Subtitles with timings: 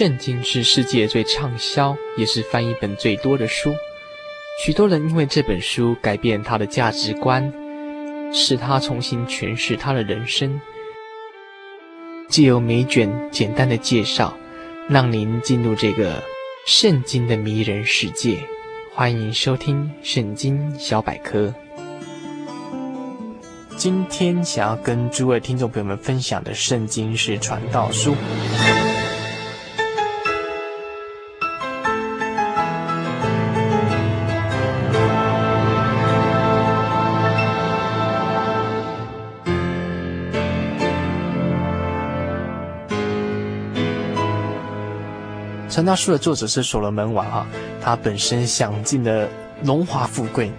[0.00, 3.74] 圣经是世界最畅销，也是翻译本最多的书。
[4.64, 7.52] 许多人因为这本书改变他的价值观，
[8.32, 10.58] 使他重新诠释他的人生。
[12.30, 14.34] 借由每卷简单的介绍，
[14.88, 16.24] 让您进入这个
[16.66, 18.38] 圣经的迷人世界。
[18.94, 21.54] 欢迎收听《圣经小百科》。
[23.76, 28.12] 今天想要跟诸位听众朋友们分享的圣经是《传道书》。
[45.70, 47.46] 传道书的作者是所罗门王啊，
[47.80, 49.28] 他本身享尽了
[49.62, 50.50] 荣华富贵，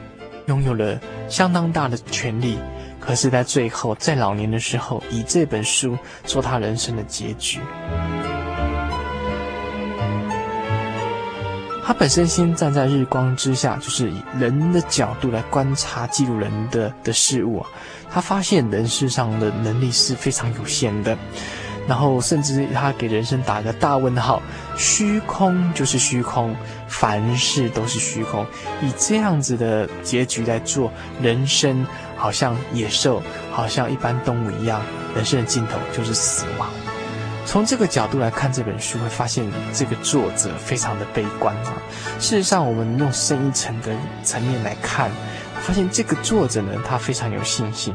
[0.46, 2.58] 拥有了相当大的权力，
[2.98, 7.60] 可是，在最后，在老年的时候，以这本书做他人生的结局。
[11.84, 17.68] 他本身先站在日光之下，就是以人的角度来观察、记录人的的事物啊，
[18.10, 21.18] 他发现人世上的能力是非常有限的。
[21.88, 24.40] 然后，甚至他给人生打一个大问号，
[24.78, 26.56] 虚空就是虚空，
[26.88, 28.46] 凡事都是虚空。
[28.82, 30.92] 以这样子的结局来做
[31.22, 34.82] 人生，好像野兽，好像一般动物一样，
[35.16, 36.70] 人生的尽头就是死亡。
[37.46, 41.74] 从这个角度来看这本书，会发现这个作者非常的悲观啊。
[42.20, 45.12] 事实上，我们用深一层的层面来看，
[45.62, 47.94] 发现这个作者呢，他非常有信心。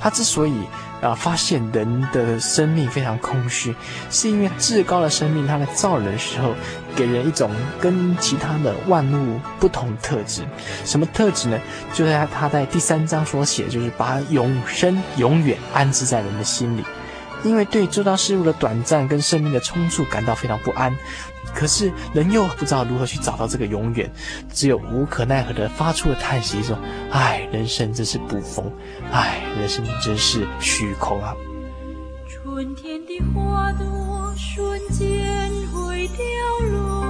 [0.00, 0.54] 他之所以
[1.00, 3.74] 啊，发现人的生命非常空虚，
[4.10, 6.54] 是因为至高的生命，他在造人的时候，
[6.96, 10.42] 给人一种跟其他的万物不同特质。
[10.84, 11.58] 什么特质呢？
[11.92, 16.84] 就在他在第三章所写，就是把永生永远安置在人的心里。
[17.44, 20.96] 因为对周遭事物的短暂跟生命的冲促感到非常不安，
[21.54, 24.10] 可是人又不知道如何去找到这个永远，
[24.52, 26.76] 只有无可奈何的发出了叹息说
[27.12, 28.72] ：“唉，人生真是不逢，
[29.12, 31.34] 唉，人生真是虚空啊！”
[32.42, 36.16] 春天的花朵瞬间会凋
[36.70, 37.03] 落，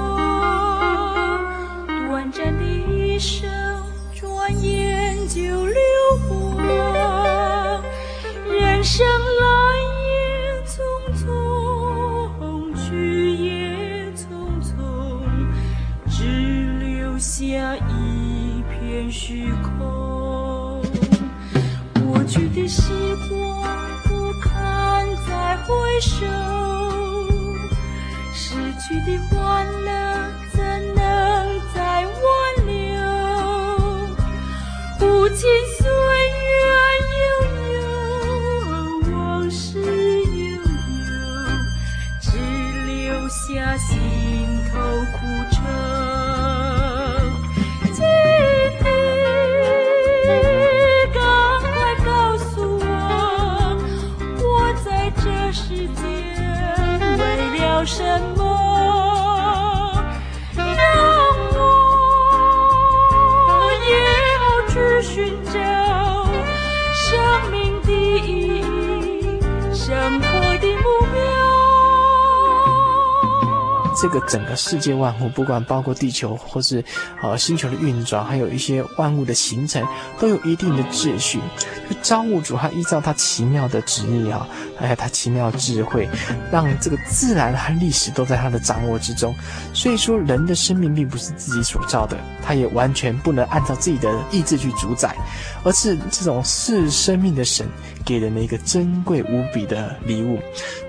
[25.94, 26.26] 回首，
[28.32, 29.88] 失去的欢乐
[30.50, 30.58] 怎
[30.92, 32.98] 能再挽留？
[35.06, 35.48] 无情
[73.96, 76.84] 这个整个世界万物，不管包括地球或是
[77.22, 79.86] 呃星球的运转，还有一些万物的形成，
[80.18, 81.38] 都有一定的秩序。
[81.88, 84.46] 就造物主他依照他奇妙的旨意啊，
[84.78, 86.08] 还有他奇妙智慧，
[86.50, 89.34] 让这个自然和历史都在他的掌握之中。
[89.72, 95.16] 所以说，人的生命并不是自己所造的，他也完全不能按照自己的意志去主宰，
[95.62, 97.66] 而是这种是生命的神
[98.04, 100.38] 给人的一个珍贵无比的礼物。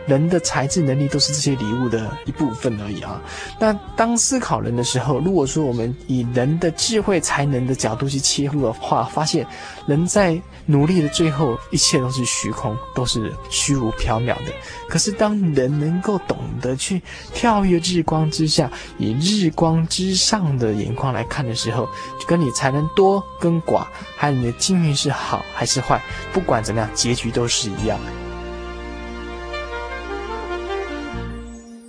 [0.08, 3.20] 人的才智能力都是这些礼物的一部分而已啊。
[3.60, 9.48] 那当思考人的时候，如果说我们以人的智慧才能的角度去切入的话，发现
[9.88, 14.54] 人在努力的最后，一切都是虚空，都是虚无缥缈的。
[14.88, 17.02] 可是当人能够懂得去
[17.34, 18.70] 跳跃日光之下，
[19.00, 21.90] 以日光之上的眼光来看的时候，
[22.20, 26.00] 就跟你才能多跟寡，还有你的境遇是好还是坏，
[26.32, 28.00] 不管怎么样，结局都是一样。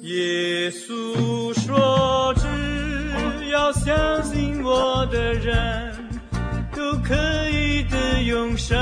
[0.02, 5.96] 耶稣说：“只要相信我的人，
[6.74, 7.14] 都可
[7.48, 8.76] 以得永生。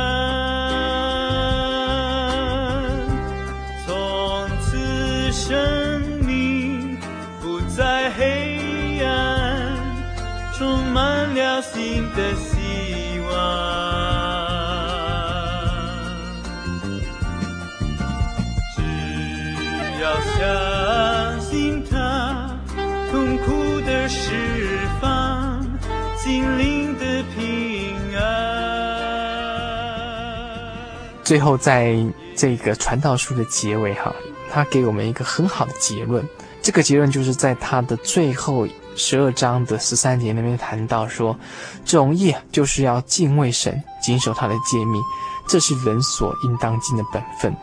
[31.25, 31.97] 最后在
[32.37, 34.15] 这个传道书的结尾哈，
[34.50, 36.23] 他给我们一个很好的结论。
[36.62, 38.67] 这个结论就是在他的最后
[38.97, 41.37] 十二章的十三节那边谈到说，
[41.85, 45.03] 总业就是要敬畏神，谨守他的诫命，
[45.49, 47.55] 这是人所应当尽的本分。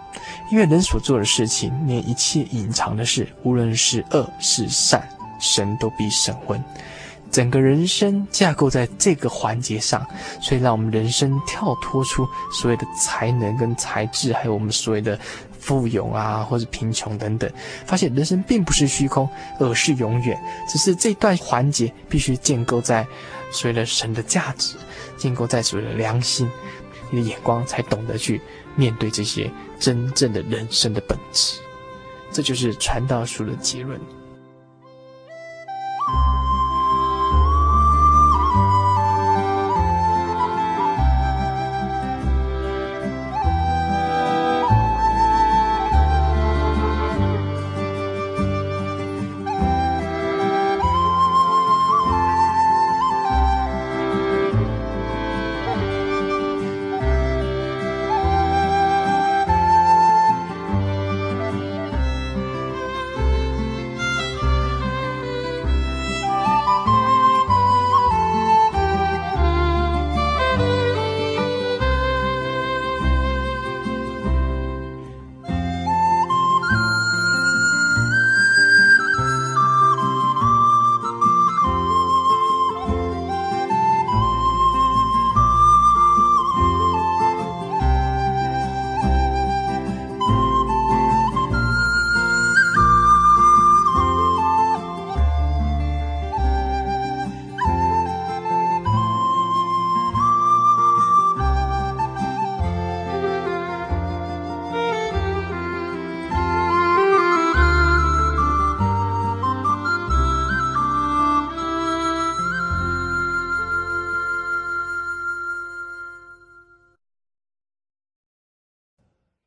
[0.51, 5.07] 因为人所做的事情，连一切隐藏的事，无论是恶是善，
[5.39, 6.63] 神都必审问。
[7.31, 10.05] 整个人生架构在这个环节上，
[10.41, 15.19] 所以让我们人生跳脱出所谓的才能跟才智，还有我们所谓的。
[15.61, 17.47] 富有啊，或者贫穷等等，
[17.85, 19.29] 发现人生并不是虚空，
[19.59, 20.35] 而是永远。
[20.67, 23.05] 只是这段环节必须建构在
[23.51, 24.75] 所谓的神的价值，
[25.17, 26.49] 建构在所谓的良心，
[27.11, 28.41] 你的眼光才懂得去
[28.75, 31.59] 面对这些真正的人生的本质。
[32.31, 34.01] 这就是传道书的结论。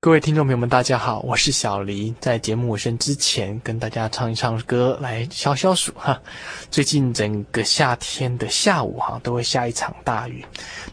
[0.05, 2.15] 各位听众朋友们，大家好，我是小黎。
[2.21, 6.21] 在节目尾声之前，跟大家唱一唱歌来消消暑哈。
[6.71, 10.45] 最近整个夏天的下午哈，都会下一场大雨。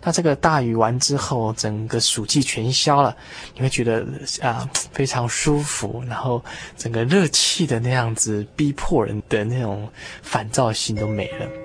[0.02, 3.14] 那这个大雨完之后，整个暑气全消了，
[3.54, 4.08] 你会觉得
[4.42, 6.42] 啊非常舒服，然后
[6.78, 9.90] 整个热气的那样子逼迫人的那种
[10.22, 11.61] 烦躁心都没了。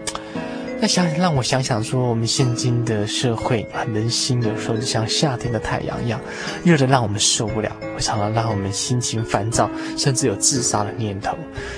[0.78, 6.20] 那想让我想想说，我们现今的社会很，人心有时候就像夏天的太阳一样，
[6.64, 11.36] 热得让我们受不了，会常常让我们心情烦躁，甚至有自杀的念头。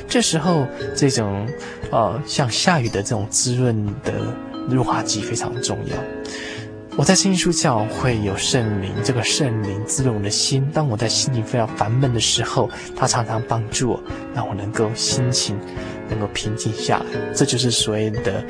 [0.08, 0.66] 这时候，
[0.96, 1.46] 这种
[1.92, 4.12] 呃像下雨的这种滋润的
[4.68, 5.96] 润滑剂非常重要。
[6.96, 10.68] 我在新书教会有圣灵，这个圣灵滋润我的心。
[10.74, 14.02] 当我在心情非常烦闷的时候，他常常帮助我，
[14.34, 15.56] 让我能够心情
[16.08, 17.04] 能够平静下来。
[17.34, 18.44] 这就是所谓的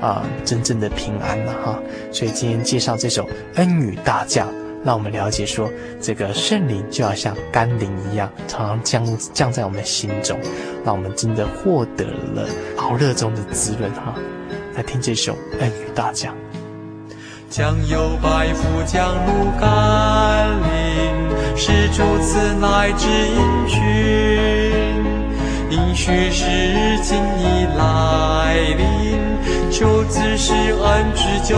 [0.00, 1.78] 啊、呃，真正的平安了哈。
[2.12, 4.52] 所以今天介绍这首恩雨大降，
[4.84, 10.38] 让我们了解说，这个圣灵就要像甘霖一样，常常降降在我们心中，
[10.84, 14.14] 让我们真的获得了熬热中的滋润哈。
[14.74, 16.34] 来听这首恩雨大降。
[17.48, 24.63] 将有百夫将鹿甘霖，是主此乃至应许，
[25.74, 26.44] 应许是
[27.02, 29.18] 今已来临，
[29.72, 31.56] 求子施恩之救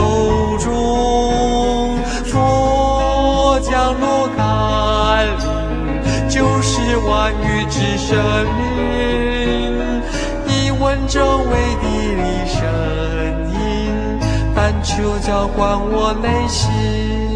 [0.56, 1.98] 主。
[2.24, 8.16] 佛将鹿甘霖，就是万雨之生
[8.86, 10.02] 灵，
[10.48, 11.84] 以温柔为地
[12.16, 12.56] 理声
[14.54, 17.35] 但求浇灌我内心。